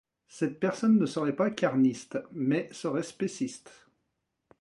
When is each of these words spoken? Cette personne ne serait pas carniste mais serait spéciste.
Cette 0.27 0.59
personne 0.59 0.97
ne 0.97 1.05
serait 1.05 1.35
pas 1.35 1.51
carniste 1.51 2.17
mais 2.31 2.67
serait 2.71 3.03
spéciste. 3.03 3.71